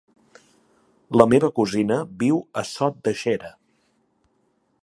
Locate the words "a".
2.63-2.67